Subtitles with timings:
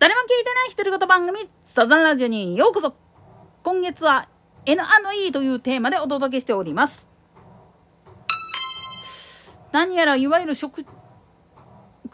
[0.00, 2.94] 誰も聞いてない独り言番組、サザンラジオにようこそ
[3.62, 4.30] 今月は
[4.64, 7.06] N&E というテーマでお届けしております。
[9.72, 10.86] 何やらいわゆる食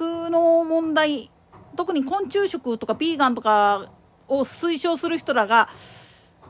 [0.01, 1.31] の問題、
[1.77, 3.93] 特に昆虫食とかビーガンとか
[4.27, 5.69] を推奨する人らが、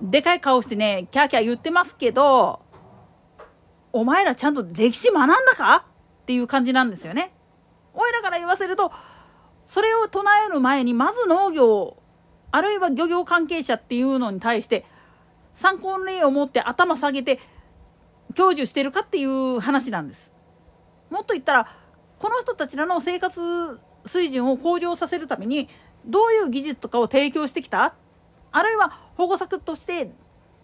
[0.01, 2.63] でかい顔してね、キャーキャー言ってますけど、
[3.93, 5.85] お前らちゃんと歴史学んだか？
[6.23, 7.35] っていう感じなんですよね。
[7.93, 8.91] おいらから言わせると、
[9.67, 11.97] それを唱える前にまず農業
[12.53, 14.85] あるいは漁業関係者っていうのに対して
[15.55, 17.41] 参考例を持って頭下げて
[18.35, 20.31] 享受してるかっていう話なんです。
[21.11, 21.69] もっと言ったら
[22.19, 25.69] この人たちらの生活水準を向上させるために
[26.05, 27.95] どういう技術とかを提供してきた？
[28.53, 30.11] あるいは保護策として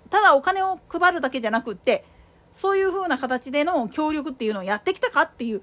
[0.09, 2.05] ただお金を配るだけじゃなくって
[2.55, 5.63] そういうふうな形での協力っていうのをやってきたかっていう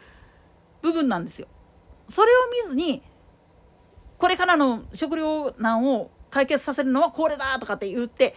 [0.81, 1.47] 部分なんですよ。
[2.09, 3.03] それを見ずに
[4.19, 8.35] これからの食糧難を解決させるのはこれだとかって言って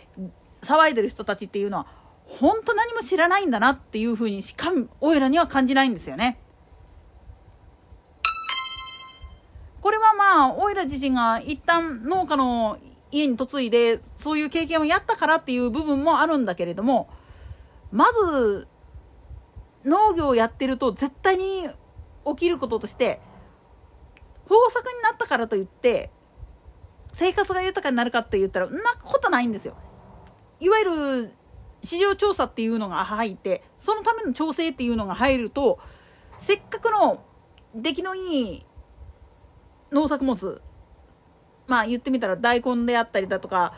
[0.62, 1.86] 騒いでる人たちっていうのは
[2.25, 6.38] 本当何も知らないんだなっていうふうにしかおいらには感じないんですよね。
[9.80, 12.78] これはまあおいら自身が一旦農家の
[13.10, 17.10] 家に嫁いでそういう経験をやったからっていう部分もあるんだけれども
[17.91, 18.69] まず
[19.84, 21.69] 農業をやってると絶対に
[22.25, 23.20] 起きることとして
[24.45, 26.11] 豊作になったからといって
[27.12, 29.77] 生活が豊かになるかって言ったらんなことないんですよ。
[30.61, 31.33] いわゆる
[31.83, 35.81] 市場調査っていうのが入ってそのための調整っていうのが入ると
[36.39, 37.25] せっかくの
[37.75, 38.67] 出来のいい
[39.91, 40.62] 農作物
[41.67, 43.75] まあ言ってみたら大根であったりだとか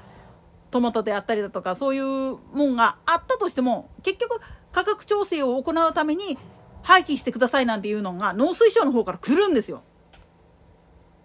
[0.71, 4.41] トマトであったりだとかそういうもんがあったとしても結局
[4.73, 6.37] 価格調整を行うために
[6.83, 9.83] 廃棄してくださいなんていうのが農水省の方から来るんですよ。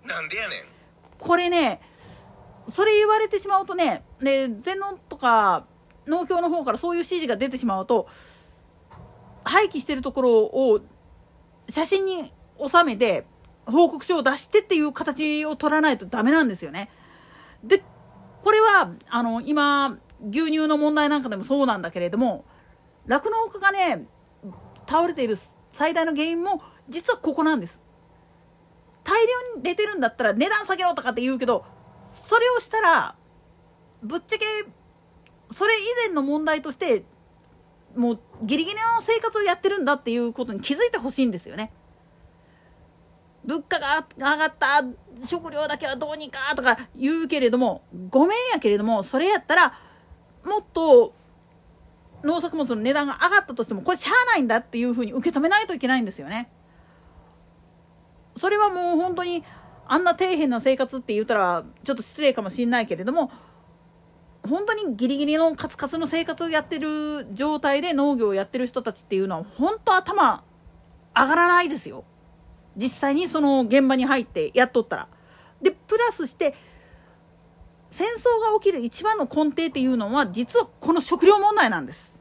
[0.10, 0.64] なんでやねん
[1.18, 1.80] これね
[2.72, 5.66] それ言われてしまうとねで全農とか
[6.08, 8.08] 農協の方からそういう指示が出てしまうと
[9.44, 10.82] 廃棄してるところを
[11.70, 13.26] 写真に収めて
[13.66, 16.90] 報告書を出してっていう形を取らないとダメなんですよね。
[17.64, 17.84] で
[18.44, 19.98] これはあの今
[20.30, 22.46] 牛乳の問題なんかでもそうなんだけれども
[23.06, 24.06] 酪農家がね
[24.88, 25.38] 倒れている
[25.72, 27.80] 最大の原因も実はここなんです。
[29.10, 31.66] 大量に出てるんだったら値段下げろとかって言うけど
[32.28, 33.16] それをしたら
[34.04, 34.46] ぶっちゃけ
[35.52, 37.04] それ以前の問題として
[37.96, 41.72] もうギリギリの生活をやってるんだっていうことに気づいてほしいんですよね。
[43.44, 44.84] 物価が上がった
[45.26, 49.74] 食料だけはどうにかとか言うけれどもごめんやけれどもそれやったら
[50.46, 51.16] もっと
[52.24, 56.52] 農作物の値段が上がったとしてもこれしゃあないんだっていうふうに受け止めないといけないんですよね。
[58.40, 59.44] それはもう本当に
[59.88, 63.32] あんな底辺な生活って言ったらちょっと失礼かもしんないけれども
[64.48, 70.44] 本当にギリギリのカツカツの生活をやってる状態で農業をやってる人たちっていうのは本当頭
[71.16, 72.06] 上がらないですよ
[72.78, 75.08] 実際にその現場に入ってやっとったら。
[75.62, 76.56] でプラスして
[77.92, 82.20] 戦争が起きる一番の根底っていうのは実はこの食料問題なんです。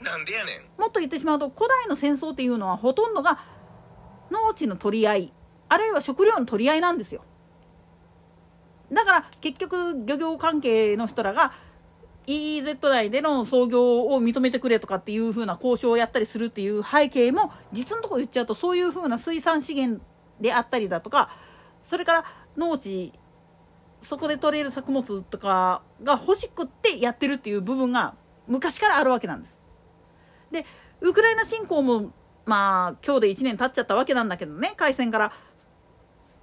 [0.00, 3.38] なんでやねんもっと言ってしまうと古代の戦争っていうのはほとんどが
[4.30, 5.32] 農地の取り合い
[5.68, 7.22] あるいは食料の取り合いなんですよ
[8.92, 11.52] だから結局漁業関係の人らが
[12.26, 20.02] EEZ 内での操業を認めてくれとかっていう風な交渉をやったりするっていう背景も実のところ言っちゃうとそういう風な水産資源
[20.40, 21.30] であったりだとか
[21.88, 22.24] それから
[22.56, 23.12] 農地
[24.02, 28.14] そこで取れる作物とかが欲しくってやってるっていう部分が
[28.46, 29.58] 昔からあるわけなんです。
[30.50, 30.64] で
[31.00, 32.12] ウクライナ侵攻も
[32.46, 35.32] まあ今日で1年経っちゃったわけなんだけどね開戦から。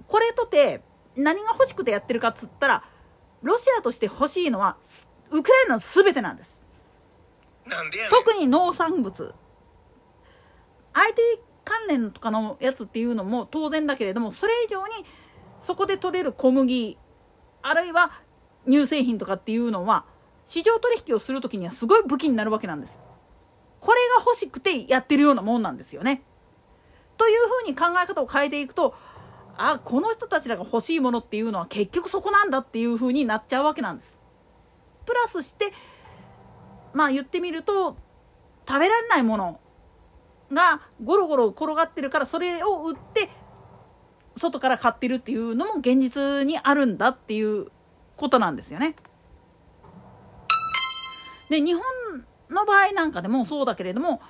[0.06, 0.82] これとて
[1.16, 2.84] 何が欲しくてやってるかっつったら
[3.42, 4.76] ロシアとして欲しいのは
[5.30, 6.62] ウクライナの全てなんです。
[7.66, 8.10] なんでやねん。
[8.10, 9.34] 特に農産物。
[10.92, 11.20] IT
[11.64, 14.92] 関連とかのやつっていうのも当然だけれどもそれ以上に
[15.60, 16.98] そこで取れる小麦
[17.62, 18.12] あるいは
[18.68, 20.04] 乳製品とかっていうのは
[20.44, 22.98] 市場取引をする時にはすごい武器になるわけなんです
[23.84, 26.22] これが欲しくてやってるようなもんなんですよね。
[27.18, 28.94] というふうに考え方を変えていくと
[29.58, 34.16] あこの人たちらが欲しいものっていうのは結局そこなんだっていうふうになっちゃうわけなんです。
[35.04, 35.70] プラスして
[36.94, 37.96] まあ言ってみると
[38.66, 39.60] 食べられないもの
[40.50, 43.28] がゴロゴロ転がってるからそれを売って
[44.38, 47.68] 外から買ってるっていうのも現実にあるんだっていう
[48.16, 48.96] ことなんですよね。
[51.50, 51.82] で日本
[52.54, 54.20] の場合なんかでもそうだけれども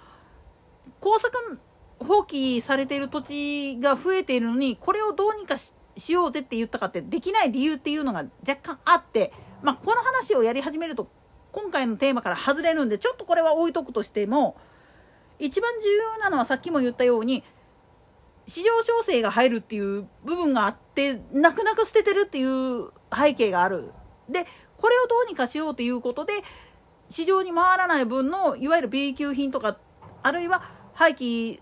[1.00, 1.60] 工作
[1.98, 9.32] 放棄されている土地が増えているのにこれをどうにかししようぜって言ったかってできない理由っていうのが若干あって
[9.62, 11.08] まあこの話をやり始めると
[11.52, 14.56] 今回のテーマから外れるんでちょっとこれは置いとくとしても
[15.38, 17.44] 一番重要なのはさっきも言ったように
[18.46, 23.92] 市場調整が入るっていう部分があって泣く泣く捨ててるっていう背景がある。
[24.28, 26.32] でこれをどうにかしようということで
[27.14, 29.76] 市場に回らない分のいわゆる B 級品とか
[30.25, 30.61] あるいは
[30.94, 31.61] 廃棄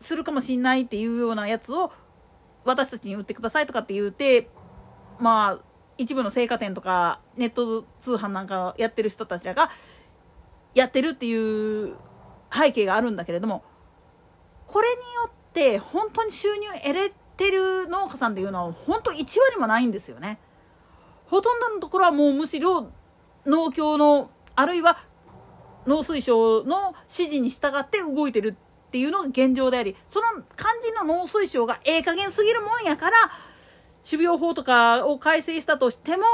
[0.00, 1.90] するかもしんないっていうようなやつを
[2.64, 4.48] 私たちに売ってくださいとかって言うて
[5.18, 5.64] まあ
[5.96, 9.68] 一部の青果店とかネット通販なんかやってる人たちらが
[10.76, 11.96] やってるっていう
[12.52, 13.64] 背景があるんだけれども
[14.68, 20.38] これによって本当に収入得れてる農家さんっていうのは本当1割もないんですよね。
[21.26, 22.92] ほとんどのところはもうむしろ
[23.44, 24.98] 農協のあるいは
[25.86, 28.56] 農水省の指示に従って動いてる
[28.88, 33.16] っていうのが現状でありその肝心の農水省がええ加減すぎるもんやから
[34.08, 36.24] 種苗法とかを改正したとしても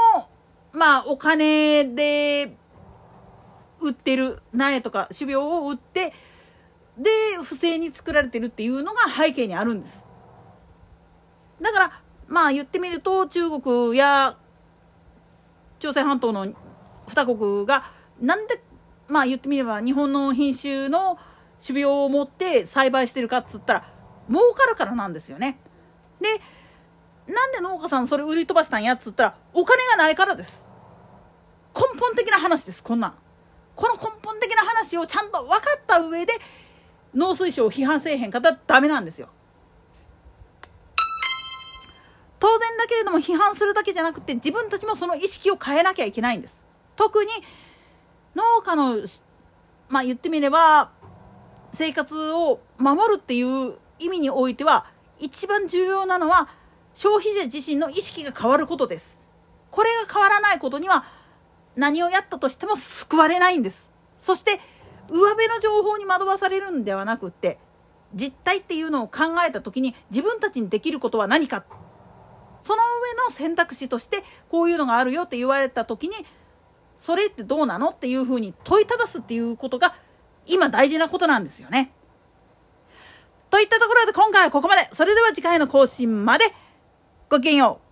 [0.73, 2.55] まあお金で
[3.79, 6.11] 売ってる苗とか種苗を売って
[6.97, 7.11] で
[7.43, 10.03] 不正に作られてるっていうのが背景にあるんです。
[11.61, 14.35] だからまあ言ってみると中国や
[15.77, 16.47] 朝鮮半島の
[17.07, 17.83] 2国が
[18.19, 18.61] なんで
[19.07, 21.19] まあ言ってみれば日本の品種の
[21.65, 23.83] 種苗を持って栽培してるかっつったら
[24.29, 25.59] 儲かるからなんですよね。
[26.19, 26.29] で
[27.31, 30.63] なんで農家さんそれ売り飛ばしたんやっつったらお金がないからです。
[31.75, 33.15] 根本的な話ですこんなん。
[33.75, 36.33] この根本的な話をちゃんと分かった上で
[37.13, 39.29] 農水省を批判せえへんかったらダメなんですよ。
[42.39, 46.55] 当然だけれども批判するだけじゃなくて自分たちもその意識を変えなきゃいけないんです。
[46.95, 47.31] 特に
[48.35, 48.97] 農家の
[49.89, 50.91] まあ言ってみれば
[51.73, 54.85] 生活を守るっていう意味においては
[55.19, 56.49] 一番重要なのは
[56.93, 59.17] 消費者自身の意識が変わることです。
[59.71, 61.05] これが変わらないことには
[61.75, 63.89] 何をやったとしても救われないんです。
[64.21, 64.59] そして
[65.09, 67.59] 上辺の情報に惑わされるんではなくって
[68.13, 71.65] 実態っていうのを考えた時に自分たちにできることは何か
[72.63, 72.81] その
[73.27, 76.15] 上の選択肢としてこういうのがあるよって言われた時に
[77.05, 79.93] それってどうなのっていうふうに問いただすっていうことが
[80.47, 81.91] 今大事なことなんですよね。
[83.51, 84.89] といったところで今回はここまで。
[84.91, 86.45] それでは次回の更新まで
[87.29, 87.84] ごきげんよう。